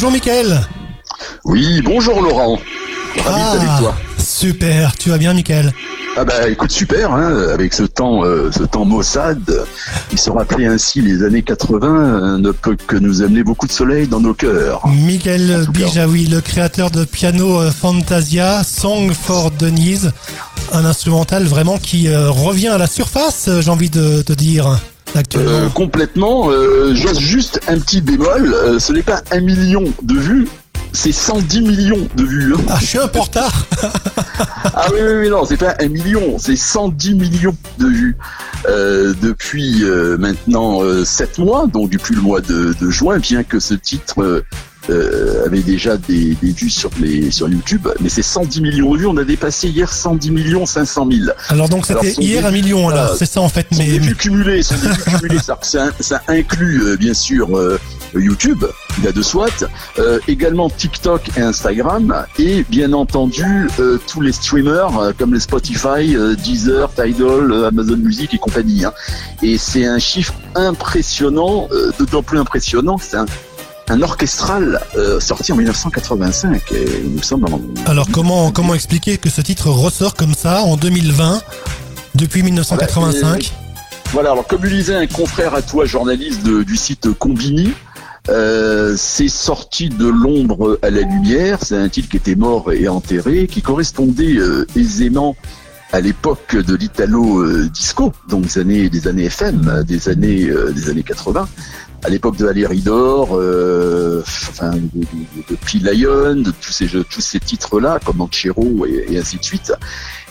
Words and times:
Bonjour 0.00 0.12
Mickaël. 0.14 0.58
Oui, 1.44 1.82
bonjour 1.84 2.22
Laurent. 2.22 2.58
Ravi 3.22 3.42
Ah, 3.44 3.50
avec 3.50 3.68
toi. 3.80 3.94
super, 4.16 4.96
tu 4.96 5.10
vas 5.10 5.18
bien 5.18 5.34
Mickaël 5.34 5.74
Ah 6.16 6.24
bah 6.24 6.48
écoute 6.48 6.70
super, 6.70 7.12
hein, 7.12 7.48
avec 7.52 7.74
ce 7.74 7.82
temps, 7.82 8.24
euh, 8.24 8.50
ce 8.50 8.62
temps 8.62 8.86
maussade, 8.86 9.66
qui 10.08 10.16
se 10.16 10.30
rappelait 10.30 10.64
ainsi 10.64 11.02
les 11.02 11.22
années 11.22 11.42
80, 11.42 11.86
euh, 11.86 12.38
ne 12.38 12.50
peut 12.50 12.78
que 12.86 12.96
nous 12.96 13.20
amener 13.20 13.42
beaucoup 13.42 13.66
de 13.66 13.72
soleil 13.72 14.06
dans 14.08 14.20
nos 14.20 14.32
cœurs. 14.32 14.80
Cas. 15.22 15.70
Bijawi, 15.70 16.28
le 16.28 16.40
créateur 16.40 16.90
de 16.90 17.04
piano 17.04 17.60
euh, 17.60 17.70
Fantasia, 17.70 18.64
Song 18.64 19.12
for 19.12 19.50
Denise, 19.50 20.12
un 20.72 20.86
instrumental 20.86 21.44
vraiment 21.44 21.76
qui 21.76 22.08
euh, 22.08 22.30
revient 22.30 22.68
à 22.68 22.78
la 22.78 22.86
surface, 22.86 23.50
j'ai 23.60 23.70
envie 23.70 23.90
de 23.90 24.22
te 24.22 24.32
dire. 24.32 24.80
Euh, 25.36 25.68
complètement, 25.70 26.50
euh, 26.50 26.94
juste 26.94 27.60
un 27.68 27.78
petit 27.78 28.00
bémol, 28.00 28.54
euh, 28.54 28.78
ce 28.78 28.92
n'est 28.92 29.02
pas 29.02 29.22
un 29.32 29.40
million 29.40 29.84
de 30.02 30.14
vues, 30.14 30.48
c'est 30.92 31.12
110 31.12 31.60
millions 31.62 32.08
de 32.16 32.24
vues. 32.24 32.54
hein. 32.54 32.60
Ah, 32.68 32.78
je 32.80 32.86
suis 32.86 32.98
un 32.98 33.06
retard. 33.06 33.66
Ah 34.72 34.86
oui, 34.92 34.98
oui, 35.02 35.12
oui, 35.22 35.28
non, 35.28 35.44
c'est 35.44 35.56
pas 35.56 35.74
un 35.80 35.88
million, 35.88 36.38
c'est 36.38 36.56
110 36.56 37.14
millions 37.14 37.56
de 37.78 37.86
vues 37.86 38.16
euh, 38.68 39.12
depuis 39.20 39.82
euh, 39.84 40.16
maintenant 40.16 40.82
euh, 40.82 41.04
7 41.04 41.38
mois, 41.38 41.66
donc 41.66 41.90
depuis 41.90 42.14
le 42.14 42.22
mois 42.22 42.40
de, 42.40 42.74
de 42.80 42.90
juin, 42.90 43.18
bien 43.18 43.42
que 43.42 43.58
ce 43.58 43.74
titre 43.74 44.44
euh, 44.88 45.44
avait 45.46 45.60
déjà 45.62 45.96
des, 45.96 46.36
des 46.42 46.52
vues 46.52 46.70
sur, 46.70 46.90
les, 47.00 47.30
sur 47.30 47.48
YouTube, 47.48 47.86
mais 48.00 48.08
c'est 48.08 48.22
110 48.22 48.60
millions 48.62 48.92
de 48.94 48.98
vues, 48.98 49.06
on 49.06 49.16
a 49.16 49.24
dépassé 49.24 49.68
hier 49.68 49.92
110 49.92 50.30
millions 50.30 50.66
500 50.66 51.08
000. 51.10 51.30
Alors 51.48 51.68
donc 51.68 51.86
c'était 51.86 52.12
hier 52.12 52.46
un 52.46 52.50
million, 52.50 52.88
alors 52.88 53.00
voilà. 53.02 53.16
c'est 53.18 53.26
ça 53.26 53.40
en 53.40 53.48
fait, 53.48 53.66
mais 53.76 53.86
début 53.86 54.14
cumulé, 54.14 54.62
son 54.62 54.76
début 54.76 55.02
cumulé, 55.18 55.38
ça, 55.38 55.58
ça, 55.62 55.90
ça 56.00 56.22
inclut 56.28 56.82
euh, 56.84 56.96
bien 56.96 57.14
sûr 57.14 57.56
euh, 57.56 57.78
YouTube, 58.14 58.64
il 59.00 59.06
a 59.06 59.12
de 59.12 59.22
soit, 59.22 59.64
euh, 59.98 60.18
également 60.28 60.68
TikTok 60.70 61.30
et 61.36 61.40
Instagram, 61.40 62.24
et 62.38 62.64
bien 62.68 62.92
entendu 62.92 63.68
euh, 63.78 63.98
tous 64.06 64.20
les 64.20 64.32
streamers 64.32 64.98
euh, 64.98 65.12
comme 65.16 65.34
les 65.34 65.40
Spotify, 65.40 66.16
euh, 66.16 66.34
Deezer, 66.36 66.90
Tidal, 66.94 67.52
euh, 67.52 67.68
Amazon 67.68 67.96
Music 67.96 68.34
et 68.34 68.38
compagnie. 68.38 68.84
hein. 68.84 68.92
Et 69.42 69.58
c'est 69.58 69.86
un 69.86 69.98
chiffre 69.98 70.34
impressionnant, 70.54 71.68
euh, 71.72 71.92
d'autant 71.98 72.22
plus 72.22 72.38
impressionnant, 72.38 72.96
que 72.98 73.04
c'est 73.04 73.16
un, 73.16 73.26
un 73.90 74.02
orchestral 74.02 74.80
euh, 74.96 75.18
sorti 75.20 75.52
en 75.52 75.56
1985, 75.56 76.62
et 76.72 77.02
nous 77.04 77.22
sommes 77.22 77.44
en... 77.44 77.60
alors 77.90 78.06
comment 78.12 78.52
comment 78.52 78.74
expliquer 78.74 79.18
que 79.18 79.28
ce 79.28 79.40
titre 79.40 79.68
ressort 79.68 80.14
comme 80.14 80.34
ça 80.34 80.62
en 80.62 80.76
2020 80.76 81.42
depuis 82.14 82.42
1985 82.42 83.52
Voilà, 84.12 84.30
alors 84.32 84.46
comme 84.46 84.62
le 84.62 84.70
disait 84.70 84.94
un 84.94 85.06
confrère 85.08 85.54
à 85.54 85.62
toi, 85.62 85.84
journaliste 85.86 86.42
de- 86.44 86.62
du 86.62 86.76
site 86.76 87.12
Combini, 87.18 87.72
euh, 88.28 88.94
c'est 88.96 89.28
sorti 89.28 89.88
de 89.88 90.06
l'ombre 90.06 90.78
à 90.82 90.90
la 90.90 91.00
lumière, 91.00 91.58
c'est 91.62 91.76
un 91.76 91.88
titre 91.88 92.08
qui 92.10 92.16
était 92.18 92.36
mort 92.36 92.72
et 92.72 92.86
enterré, 92.86 93.48
qui 93.48 93.60
correspondait 93.60 94.36
euh, 94.36 94.66
aisément 94.76 95.34
à 95.92 96.00
l'époque 96.00 96.54
de 96.54 96.76
l'italo 96.76 97.44
disco, 97.68 98.12
donc 98.28 98.42
des 98.44 98.58
années 98.60 98.88
des 98.88 99.08
années 99.08 99.24
FM, 99.24 99.82
des 99.84 100.08
années 100.08 100.44
euh, 100.48 100.70
des 100.70 100.88
années 100.90 101.02
80, 101.02 101.48
à 102.02 102.08
l'époque 102.08 102.36
de 102.36 102.46
Valérie 102.46 102.80
Dor, 102.80 103.30
euh, 103.32 104.22
enfin 104.22 104.72
de, 104.72 105.56
P. 105.56 105.78
Lion, 105.80 106.36
de 106.36 106.50
tous 106.50 106.72
ces 106.72 106.86
tous 106.86 107.20
ces 107.20 107.40
titres-là, 107.40 107.98
comme 108.04 108.18
Manchero 108.18 108.86
et, 108.86 109.18
ainsi 109.18 109.38
de 109.38 109.44
suite. 109.44 109.72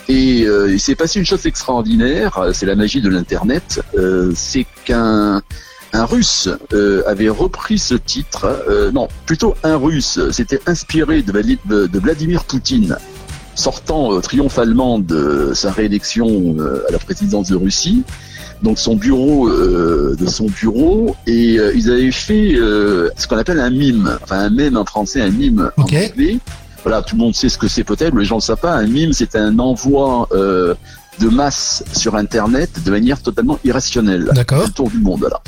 Et 0.08 0.42
euh, 0.44 0.72
il 0.72 0.80
s'est 0.80 0.96
passé 0.96 1.20
une 1.20 1.26
chose 1.26 1.46
extraordinaire, 1.46 2.50
c'est 2.52 2.66
la 2.66 2.74
magie 2.74 3.00
de 3.00 3.08
l'internet, 3.08 3.80
euh, 3.96 4.32
c'est 4.34 4.66
qu'un 4.84 5.42
un 5.92 6.04
russe 6.04 6.48
euh, 6.72 7.02
avait 7.06 7.28
repris 7.28 7.78
ce 7.78 7.94
titre, 7.94 8.46
euh, 8.68 8.92
non, 8.92 9.08
plutôt 9.26 9.54
un 9.64 9.76
russe, 9.76 10.20
s'était 10.30 10.60
inspiré 10.66 11.22
de 11.22 11.98
Vladimir 11.98 12.44
Poutine, 12.44 12.96
sortant 13.54 14.12
euh, 14.12 14.20
triomphalement 14.20 14.98
de 14.98 15.52
sa 15.54 15.70
réélection 15.70 16.56
euh, 16.58 16.84
à 16.88 16.92
la 16.92 16.98
présidence 16.98 17.48
de 17.48 17.56
Russie, 17.56 18.02
donc 18.62 18.78
son 18.78 18.96
bureau, 18.96 19.48
euh, 19.48 20.16
de 20.18 20.26
son 20.26 20.46
bureau, 20.46 21.16
et 21.26 21.58
euh, 21.58 21.72
ils 21.74 21.90
avaient 21.90 22.10
fait 22.12 22.54
euh, 22.54 23.08
ce 23.16 23.26
qu'on 23.26 23.38
appelle 23.38 23.60
un 23.60 23.70
mime, 23.70 24.18
enfin 24.22 24.38
un 24.38 24.50
mème 24.50 24.76
en 24.76 24.84
français, 24.84 25.20
un 25.22 25.30
mime 25.30 25.70
Ok. 25.76 25.92
en 25.94 25.96
anglais. 25.96 26.38
Voilà, 26.82 27.02
tout 27.02 27.14
le 27.16 27.20
monde 27.20 27.34
sait 27.34 27.48
ce 27.50 27.58
que 27.58 27.68
c'est 27.68 27.84
peut-être, 27.84 28.14
mais 28.14 28.20
les 28.20 28.26
gens 28.26 28.36
ne 28.36 28.40
le 28.40 28.44
savent 28.44 28.60
pas. 28.60 28.72
Un 28.74 28.86
mime, 28.86 29.12
c'est 29.12 29.36
un 29.36 29.58
envoi 29.58 30.26
euh, 30.32 30.74
de 31.18 31.28
masse 31.28 31.84
sur 31.92 32.16
Internet 32.16 32.70
de 32.84 32.90
manière 32.90 33.20
totalement 33.20 33.58
irrationnelle. 33.64 34.30
D'accord. 34.34 34.64
Le 34.66 34.72
tour 34.72 34.88
du 34.88 34.98
monde, 34.98 35.20
voilà. 35.20 35.40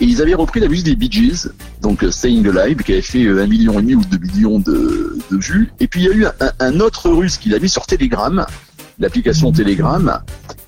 Et 0.00 0.04
ils 0.06 0.20
avaient 0.20 0.34
repris 0.34 0.60
la 0.60 0.68
musique 0.68 0.84
des 0.86 0.96
Bee 0.96 1.10
Gees, 1.10 1.48
donc 1.80 2.02
euh, 2.02 2.10
Staying 2.10 2.46
Alive, 2.48 2.78
qui 2.82 2.92
avait 2.92 3.00
fait 3.00 3.24
euh, 3.24 3.42
un 3.42 3.46
million 3.46 3.78
et 3.78 3.82
demi 3.82 3.94
ou 3.94 4.02
deux 4.04 4.18
millions 4.18 4.58
de, 4.58 5.16
de 5.30 5.36
vues. 5.38 5.72
Et 5.80 5.86
puis 5.86 6.02
il 6.02 6.06
y 6.06 6.10
a 6.10 6.14
eu 6.14 6.26
un, 6.26 6.32
un 6.60 6.80
autre 6.80 7.08
russe 7.08 7.38
qui 7.38 7.48
l'a 7.48 7.58
mis 7.60 7.68
sur 7.70 7.86
Telegram, 7.86 8.44
l'application 8.98 9.52
Telegram, 9.52 10.20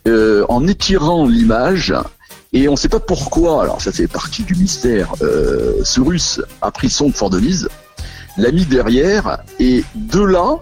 euh, 0.07 0.45
en 0.49 0.67
étirant 0.67 1.27
l'image. 1.27 1.95
Et 2.53 2.69
on 2.69 2.73
ne 2.73 2.77
sait 2.77 2.89
pas 2.89 3.01
pourquoi, 3.01 3.63
alors 3.63 3.83
ça 3.83 3.93
fait 3.93 4.07
partie 4.07 4.43
du 4.43 4.55
mystère, 4.55 5.13
euh, 5.21 5.81
ce 5.85 6.01
russe 6.01 6.41
a 6.63 6.71
pris 6.71 6.89
son 6.89 7.09
de 7.09 7.15
Fort 7.15 7.31
Denise, 7.31 7.69
l'a 8.39 8.53
mis 8.53 8.65
derrière, 8.65 9.39
et 9.59 9.85
de 9.95 10.21
là, 10.21 10.59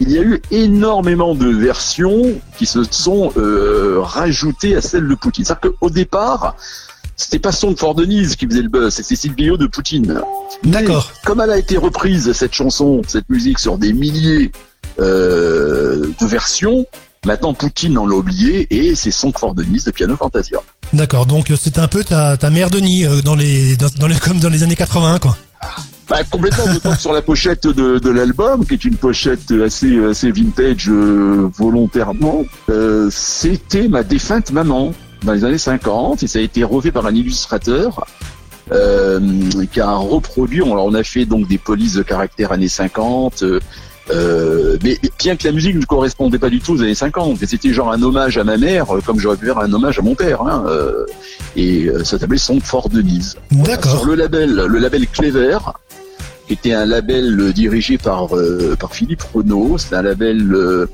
il 0.00 0.10
y 0.10 0.18
a 0.18 0.22
eu 0.22 0.42
énormément 0.50 1.34
de 1.34 1.48
versions 1.48 2.34
qui 2.58 2.66
se 2.66 2.84
sont 2.84 3.32
euh, 3.36 3.98
rajoutées 4.00 4.76
à 4.76 4.80
celle 4.80 5.08
de 5.08 5.14
Poutine. 5.14 5.44
C'est-à-dire 5.44 5.72
qu'au 5.80 5.90
départ, 5.90 6.56
c'était 7.16 7.38
pas 7.38 7.52
son 7.52 7.72
de 7.72 7.78
Fort 7.78 7.94
Denise 7.94 8.36
qui 8.36 8.46
faisait 8.46 8.62
le 8.62 8.68
buzz, 8.68 8.94
c'était 8.94 9.16
Silvio 9.16 9.56
de 9.56 9.66
Poutine. 9.66 10.20
D'accord. 10.64 11.12
Comme 11.24 11.40
elle 11.40 11.50
a 11.50 11.58
été 11.58 11.76
reprise, 11.76 12.32
cette 12.32 12.52
chanson, 12.52 13.02
cette 13.06 13.28
musique, 13.28 13.58
sur 13.58 13.78
des 13.78 13.92
milliers 13.92 14.50
euh, 14.98 16.08
de 16.20 16.26
versions, 16.26 16.86
maintenant 17.24 17.54
Poutine 17.54 17.98
en 17.98 18.06
l'a 18.06 18.16
oublié 18.16 18.66
et 18.70 18.94
c'est 18.94 19.10
son 19.10 19.32
Fort 19.32 19.54
Denise 19.54 19.84
de 19.84 19.90
Piano 19.90 20.16
Fantasia. 20.16 20.58
D'accord, 20.92 21.26
donc 21.26 21.50
euh, 21.50 21.56
c'est 21.60 21.78
un 21.78 21.88
peu 21.88 22.04
ta, 22.04 22.36
ta 22.36 22.50
mère 22.50 22.70
Denis 22.70 23.06
euh, 23.06 23.22
dans 23.22 23.34
les, 23.34 23.76
dans, 23.76 23.88
dans 23.98 24.06
les, 24.06 24.16
comme 24.16 24.40
dans 24.40 24.50
les 24.50 24.62
années 24.62 24.76
80, 24.76 25.18
quoi. 25.20 25.36
Bah, 26.08 26.18
complètement, 26.30 26.70
d'autant 26.70 26.94
que 26.94 27.00
sur 27.00 27.12
la 27.12 27.22
pochette 27.22 27.66
de, 27.66 27.98
de 27.98 28.10
l'album, 28.10 28.66
qui 28.66 28.74
est 28.74 28.84
une 28.84 28.96
pochette 28.96 29.50
assez, 29.52 29.98
assez 30.04 30.30
vintage 30.30 30.90
euh, 30.90 31.48
volontairement, 31.56 32.44
euh, 32.68 33.08
c'était 33.10 33.88
ma 33.88 34.02
défunte 34.02 34.50
maman 34.50 34.92
dans 35.22 35.32
les 35.32 35.44
années 35.44 35.56
50 35.56 36.22
et 36.22 36.26
ça 36.26 36.40
a 36.40 36.42
été 36.42 36.64
refait 36.64 36.90
par 36.90 37.06
un 37.06 37.14
illustrateur 37.14 38.04
euh, 38.72 39.20
qui 39.72 39.80
a 39.80 39.94
reproduit. 39.94 40.62
Alors 40.62 40.84
on 40.84 40.94
a 40.94 41.02
fait 41.02 41.24
donc 41.24 41.48
des 41.48 41.58
polices 41.58 41.94
de 41.94 42.02
caractère 42.02 42.52
années 42.52 42.68
50. 42.68 43.44
Euh, 44.10 44.76
mais 44.82 44.98
bien 45.18 45.36
que 45.36 45.46
la 45.46 45.52
musique 45.52 45.76
ne 45.76 45.84
correspondait 45.84 46.38
pas 46.38 46.50
du 46.50 46.60
tout 46.60 46.72
aux 46.72 46.82
années 46.82 46.94
50, 46.94 47.42
et 47.42 47.46
c'était 47.46 47.72
genre 47.72 47.92
un 47.92 48.02
hommage 48.02 48.36
à 48.38 48.44
ma 48.44 48.56
mère, 48.56 48.94
euh, 48.96 49.00
comme 49.00 49.18
j'aurais 49.18 49.36
pu 49.36 49.46
faire 49.46 49.58
un 49.58 49.72
hommage 49.72 49.98
à 49.98 50.02
mon 50.02 50.14
père. 50.14 50.42
Hein, 50.42 50.64
euh, 50.66 51.06
et 51.56 51.86
euh, 51.86 52.04
ça 52.04 52.18
s'appelait 52.18 52.38
Son 52.38 52.60
Fort 52.60 52.88
Denise. 52.88 53.36
D'accord. 53.50 53.98
Sur 53.98 54.06
le 54.06 54.14
label, 54.14 54.54
le 54.54 54.78
label 54.78 55.06
Clever, 55.06 55.58
qui 56.46 56.54
était 56.54 56.72
un 56.72 56.86
label 56.86 57.52
dirigé 57.52 57.98
par 57.98 58.36
euh, 58.36 58.76
par 58.78 58.94
Philippe 58.94 59.22
Renaud, 59.34 59.78
c'est 59.78 59.94
un 59.94 60.02
label 60.02 60.52
euh, 60.52 60.86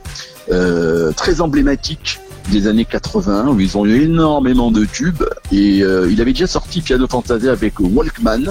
euh, 0.51 1.13
très 1.13 1.41
emblématique 1.41 2.21
des 2.51 2.67
années 2.67 2.85
80 2.85 3.49
où 3.49 3.61
ils 3.61 3.77
ont 3.77 3.85
eu 3.85 4.05
énormément 4.05 4.71
de 4.71 4.85
tubes 4.85 5.23
et 5.53 5.83
euh, 5.83 6.11
il 6.11 6.21
avait 6.21 6.33
déjà 6.33 6.47
sorti 6.47 6.81
Piano 6.81 7.07
Fantasia 7.07 7.53
avec 7.53 7.79
Walkman 7.79 8.51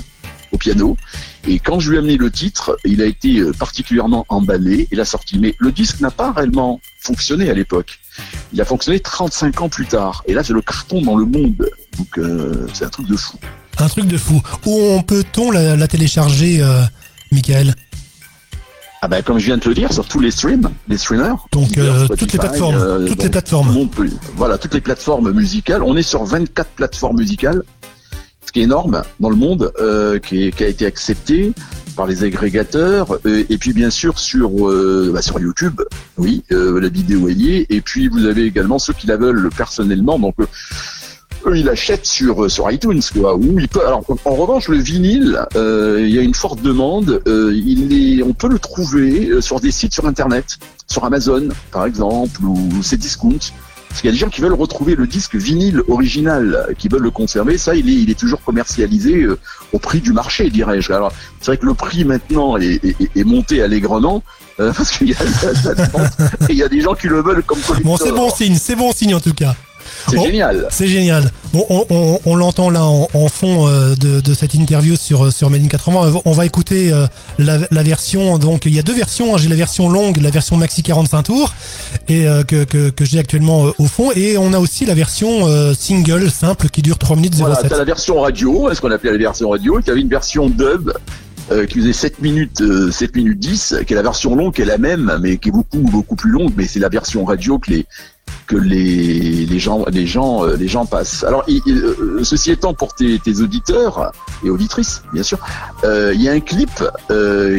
au 0.51 0.57
piano. 0.57 0.97
Et 1.47 1.59
quand 1.59 1.79
je 1.79 1.89
lui 1.89 1.95
ai 1.95 1.99
amené 1.99 2.17
le 2.17 2.29
titre 2.31 2.77
il 2.85 3.01
a 3.01 3.05
été 3.05 3.39
euh, 3.39 3.51
particulièrement 3.53 4.25
emballé. 4.29 4.87
Et 4.91 4.95
l'a 4.95 5.05
sorti. 5.05 5.39
Mais 5.39 5.55
le 5.59 5.71
disque 5.71 5.99
n'a 5.99 6.11
pas 6.11 6.31
réellement 6.31 6.79
fonctionné 6.99 7.49
à 7.49 7.53
l'époque. 7.53 7.99
Il 8.53 8.61
a 8.61 8.65
fonctionné 8.65 8.99
35 8.99 9.61
ans 9.61 9.69
plus 9.69 9.85
tard. 9.85 10.23
Et 10.27 10.33
là 10.33 10.43
c'est 10.43 10.53
le 10.53 10.61
carton 10.61 11.01
dans 11.01 11.15
le 11.17 11.25
monde. 11.25 11.69
Donc 11.97 12.17
euh, 12.17 12.67
c'est 12.73 12.85
un 12.85 12.89
truc 12.89 13.07
de 13.07 13.15
fou. 13.17 13.37
Un 13.79 13.87
truc 13.89 14.05
de 14.07 14.17
fou. 14.17 14.41
Où 14.65 14.79
on 14.81 15.01
peut-on 15.03 15.51
la, 15.51 15.75
la 15.75 15.87
télécharger, 15.87 16.61
euh, 16.61 16.81
Michael? 17.31 17.75
Ah 18.99 19.07
ben 19.07 19.21
comme 19.21 19.37
je 19.37 19.45
viens 19.45 19.57
de 19.57 19.61
te 19.61 19.69
le 19.69 19.75
dire, 19.75 19.93
sur 19.93 20.07
tous 20.07 20.19
les 20.19 20.31
streams, 20.31 20.69
les 20.87 20.97
streamers. 20.97 21.45
Donc, 21.51 21.77
euh, 21.77 22.05
Spotify, 22.05 22.17
toutes 22.25 22.33
les 22.33 22.39
plateformes, 22.39 22.75
toutes 23.05 23.09
donc, 23.09 23.23
les 23.23 23.29
plateformes. 23.29 23.89
peut- 23.89 24.09
voilà, 24.35 24.57
toutes 24.57 24.73
les 24.73 24.81
plateformes 24.81 25.31
musicales. 25.31 25.83
On 25.83 25.95
est 25.95 26.01
sur 26.01 26.23
24 26.25 26.67
plateformes 26.71 27.17
musicales, 27.17 27.61
énorme 28.61 29.01
dans 29.19 29.29
le 29.29 29.35
monde, 29.35 29.71
euh, 29.79 30.19
qui, 30.19 30.51
a 30.59 30.67
été 30.67 30.85
accepté 30.85 31.53
par 31.95 32.07
les 32.07 32.23
agrégateurs. 32.23 33.19
euh, 33.25 33.43
et 33.49 33.57
puis 33.57 33.73
bien 33.73 33.89
sûr 33.89 34.19
sur 34.19 34.67
euh, 34.67 35.11
bah, 35.13 35.21
sur 35.21 35.39
YouTube, 35.39 35.81
oui, 36.17 36.43
la 36.49 36.89
vidéo 36.89 37.27
est 37.27 37.33
liée. 37.33 37.65
Et 37.69 37.81
puis 37.81 38.07
vous 38.07 38.25
avez 38.25 38.43
également 38.43 38.79
ceux 38.79 38.93
qui 38.93 39.07
la 39.07 39.17
veulent 39.17 39.49
personnellement. 39.55 40.19
Donc 40.19 40.35
eux, 40.39 41.57
ils 41.57 41.65
l'achètent 41.65 42.05
sur 42.05 42.49
sur 42.49 42.69
iTunes, 42.71 43.01
quoi. 43.13 43.35
Ou 43.35 43.59
ils 43.59 43.67
peuvent. 43.67 43.85
Alors, 43.85 44.03
en 44.25 44.35
revanche, 44.35 44.69
le 44.69 44.77
vinyle, 44.77 45.39
il 45.55 46.09
y 46.09 46.19
a 46.19 46.21
une 46.21 46.35
forte 46.35 46.61
demande. 46.61 47.21
Il 47.25 48.19
est, 48.19 48.23
on 48.23 48.33
peut 48.33 48.49
le 48.49 48.59
trouver 48.59 49.41
sur 49.41 49.59
des 49.59 49.71
sites 49.71 49.93
sur 49.93 50.05
Internet, 50.05 50.57
sur 50.87 51.03
Amazon, 51.05 51.49
par 51.71 51.85
exemple, 51.85 52.43
ou 52.43 52.69
c'est 52.81 52.97
discount. 52.97 53.39
Parce 53.89 54.01
qu'il 54.01 54.09
y 54.09 54.11
a 54.11 54.13
des 54.13 54.19
gens 54.19 54.29
qui 54.29 54.41
veulent 54.41 54.53
retrouver 54.53 54.95
le 54.95 55.07
disque 55.07 55.35
vinyle 55.35 55.81
original, 55.87 56.73
qui 56.77 56.87
veulent 56.87 57.03
le 57.03 57.11
conserver. 57.11 57.57
Ça, 57.57 57.75
il 57.75 57.89
est, 57.89 57.93
il 57.93 58.09
est 58.09 58.19
toujours 58.19 58.41
commercialisé 58.41 59.23
euh, 59.23 59.39
au 59.73 59.79
prix 59.79 60.01
du 60.01 60.13
marché, 60.13 60.49
dirais-je. 60.49 60.91
Alors, 60.91 61.11
c'est 61.39 61.47
vrai 61.47 61.57
que 61.57 61.65
le 61.65 61.73
prix 61.73 62.05
maintenant 62.05 62.57
est, 62.57 62.79
est, 62.83 62.95
est 63.15 63.23
monté 63.23 63.61
allègrement. 63.61 64.23
Euh, 64.59 64.73
parce 64.77 64.91
qu'il 64.91 65.09
y, 65.09 65.13
a, 65.13 66.53
y 66.53 66.63
a 66.63 66.67
des 66.67 66.81
gens 66.81 66.95
qui 66.95 67.07
le 67.07 67.21
veulent 67.21 67.43
comme 67.43 67.59
collector. 67.59 67.91
Bon, 67.91 67.97
c'est 67.97 68.11
bon 68.11 68.29
signe, 68.29 68.57
c'est 68.57 68.75
bon 68.75 68.91
signe 68.91 69.15
en 69.15 69.19
tout 69.19 69.33
cas. 69.33 69.55
C'est 70.09 70.21
génial. 70.21 70.67
C'est 70.69 70.87
génial. 70.87 71.31
Bon, 71.53 71.65
on, 71.69 71.85
on, 71.89 72.19
on 72.25 72.35
l'entend 72.35 72.69
là 72.69 72.83
en, 72.83 73.07
en 73.13 73.27
fond 73.27 73.67
euh, 73.67 73.95
de, 73.95 74.19
de, 74.19 74.33
cette 74.33 74.53
interview 74.53 74.95
sur 74.95 75.31
sur 75.31 75.49
Made 75.49 75.63
in 75.63 75.67
80. 75.67 76.21
On 76.25 76.31
va 76.31 76.45
écouter 76.45 76.91
euh, 76.91 77.07
la, 77.39 77.59
la, 77.71 77.83
version. 77.83 78.37
Donc, 78.37 78.65
il 78.65 78.73
y 78.73 78.79
a 78.79 78.83
deux 78.83 78.93
versions. 78.93 79.35
Hein. 79.35 79.37
J'ai 79.37 79.49
la 79.49 79.55
version 79.55 79.89
longue, 79.89 80.17
la 80.21 80.29
version 80.29 80.57
maxi 80.57 80.83
45 80.83 81.23
tours, 81.23 81.53
et 82.07 82.27
euh, 82.27 82.43
que 82.43 82.63
que, 82.63 82.89
que 82.89 83.05
j'ai 83.05 83.19
actuellement 83.19 83.65
au 83.77 83.85
fond. 83.85 84.11
Et 84.15 84.37
on 84.37 84.53
a 84.53 84.59
aussi 84.59 84.85
la 84.85 84.93
version 84.93 85.47
single 85.73 86.29
simple 86.31 86.69
qui 86.69 86.81
dure 86.81 86.97
3 86.97 87.15
minutes 87.15 87.35
07. 87.35 87.41
Voilà, 87.41 87.55
t'as 87.57 87.77
la 87.77 87.83
version 87.83 88.21
radio, 88.21 88.73
ce 88.73 88.81
qu'on 88.81 88.91
appelait 88.91 89.11
la 89.11 89.17
version 89.17 89.49
radio. 89.49 89.81
Tu 89.81 89.91
avais 89.91 90.01
une 90.01 90.09
version 90.09 90.49
dub 90.49 90.91
euh, 91.49 91.65
qui 91.65 91.79
faisait 91.79 91.93
7 91.93 92.21
minutes, 92.21 92.59
euh, 92.59 92.91
7 92.91 93.15
minutes 93.15 93.39
10, 93.39 93.75
qui 93.87 93.93
est 93.93 93.95
la 93.95 94.01
version 94.01 94.35
longue, 94.35 94.53
qui 94.53 94.63
est 94.63 94.65
la 94.65 94.77
même, 94.77 95.17
mais 95.21 95.37
qui 95.37 95.47
est 95.47 95.51
beaucoup 95.53 95.79
beaucoup 95.79 96.17
plus 96.17 96.29
longue, 96.29 96.51
mais 96.57 96.65
c'est 96.67 96.79
la 96.79 96.89
version 96.89 97.23
radio 97.23 97.57
que 97.57 97.71
les 97.71 97.85
que 98.47 98.55
les, 98.55 99.45
les 99.45 99.59
gens 99.59 99.85
les 99.89 100.07
gens 100.07 100.45
euh, 100.45 100.55
les 100.55 100.67
gens 100.67 100.85
passent. 100.85 101.23
Alors 101.23 101.45
euh, 101.49 102.23
ceci 102.23 102.51
étant 102.51 102.73
pour 102.73 102.95
tes, 102.95 103.19
tes, 103.19 103.41
auditeurs 103.41 104.11
et 104.43 104.49
auditrices 104.49 105.03
bien 105.13 105.23
sûr, 105.23 105.37
euh, 105.83 106.13
il 106.15 106.21
y 106.21 106.29
a 106.29 106.31
un 106.31 106.39
clip 106.39 106.71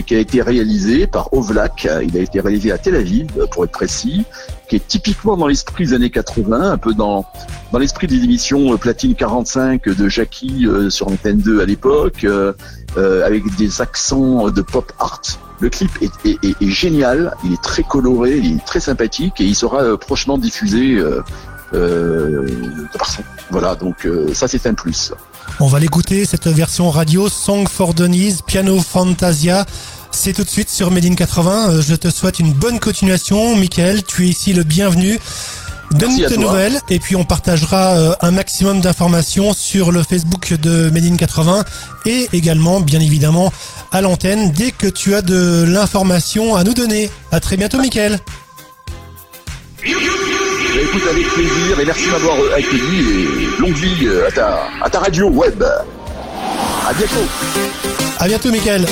qui 0.06 0.15
a 0.15 0.19
été 0.19 0.43
réalisé 0.43 1.06
par 1.06 1.32
Ovlak. 1.32 1.88
Il 2.03 2.17
a 2.17 2.20
été 2.20 2.41
réalisé 2.41 2.73
à 2.73 2.79
Tel 2.79 2.94
Aviv 2.94 3.26
pour 3.50 3.65
être 3.65 3.73
précis, 3.73 4.25
qui 4.69 4.76
est 4.76 4.87
typiquement 4.87 5.37
dans 5.37 5.47
l'esprit 5.47 5.87
des 5.87 5.94
années 5.94 6.11
80, 6.11 6.73
un 6.73 6.79
peu 6.79 6.94
dans 6.94 7.26
dans 7.73 7.79
l'esprit 7.79 8.06
des 8.06 8.25
émissions 8.25 8.76
Platine 8.79 9.15
45 9.15 9.85
de 9.85 10.09
Jackie 10.09 10.67
sur 10.88 11.09
Antenne 11.09 11.38
2 11.38 11.61
à 11.61 11.67
l'époque, 11.67 12.26
avec 12.97 13.44
des 13.56 13.82
accents 13.82 14.50
de 14.50 14.62
pop 14.62 14.91
art. 14.99 15.20
Le 15.60 15.69
clip 15.70 15.90
est, 16.00 16.70
génial, 16.70 17.34
il 17.44 17.52
est 17.52 17.62
très 17.62 17.82
coloré, 17.82 18.38
il 18.38 18.56
est 18.56 18.64
très 18.64 18.81
sympathique 18.81 19.40
et 19.40 19.44
il 19.44 19.55
sera 19.55 19.82
euh, 19.82 19.96
prochainement 19.96 20.38
diffusé 20.38 20.94
euh, 20.94 21.22
euh, 21.75 22.46
partout. 22.96 23.22
Voilà, 23.50 23.75
donc 23.75 24.06
euh, 24.06 24.32
ça 24.34 24.49
c'est 24.49 24.66
un 24.66 24.75
plus. 24.75 25.12
On 25.60 25.66
va 25.66 25.81
l'écouter, 25.81 26.25
cette 26.25 26.46
version 26.46 26.90
radio 26.90 27.28
Song 27.28 27.69
for 27.69 27.94
Denise, 27.94 28.43
Piano 28.43 28.78
Fantasia. 28.78 29.66
C'est 30.10 30.32
tout 30.32 30.44
de 30.44 30.49
suite 30.49 30.70
sur 30.70 30.90
Made 30.90 31.05
in 31.05 31.14
80. 31.14 31.81
Je 31.81 31.94
te 31.94 32.08
souhaite 32.08 32.38
une 32.38 32.52
bonne 32.52 32.81
continuation. 32.81 33.56
Michael, 33.56 34.02
tu 34.05 34.25
es 34.25 34.28
ici 34.28 34.52
le 34.52 34.62
bienvenu. 34.62 35.19
Donne-nous 35.93 36.29
tes 36.29 36.37
nouvelles 36.37 36.81
et 36.90 36.99
puis 36.99 37.17
on 37.17 37.25
partagera 37.25 37.96
euh, 37.96 38.14
un 38.20 38.31
maximum 38.31 38.81
d'informations 38.81 39.55
sur 39.55 39.90
le 39.90 40.02
Facebook 40.02 40.52
de 40.52 40.90
Made 40.90 41.05
in 41.05 41.17
80 41.17 41.64
et 42.06 42.29
également, 42.32 42.81
bien 42.81 43.00
évidemment, 43.00 43.52
à 43.90 44.00
l'antenne 44.00 44.52
dès 44.52 44.70
que 44.70 44.87
tu 44.87 45.14
as 45.14 45.23
de 45.23 45.64
l'information 45.67 46.56
à 46.56 46.64
nous 46.64 46.75
donner. 46.75 47.11
À 47.32 47.40
très 47.40 47.56
bientôt, 47.56 47.79
Mickaël. 47.81 48.19
Bah, 49.82 50.85
écoute, 50.85 51.02
avec 51.11 51.26
plaisir 51.29 51.81
et 51.81 51.85
merci 51.85 52.06
de 52.06 52.11
m'avoir 52.11 52.37
euh, 52.38 52.55
accueilli 52.56 53.00
et 53.00 53.61
longue 53.61 53.75
vie 53.75 54.06
euh, 54.06 54.29
à 54.29 54.31
ta, 54.31 54.61
à 54.82 54.91
ta 54.91 55.00
radio 55.00 55.29
web. 55.29 55.62
À 55.62 56.93
bientôt. 56.93 57.26
À 58.19 58.29
bientôt, 58.29 58.50
Mickaël. 58.50 58.87